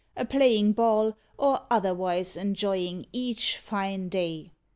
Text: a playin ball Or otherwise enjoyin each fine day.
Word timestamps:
a 0.17 0.25
playin 0.25 0.71
ball 0.71 1.15
Or 1.37 1.61
otherwise 1.69 2.35
enjoyin 2.35 3.05
each 3.13 3.55
fine 3.57 4.09
day. 4.09 4.49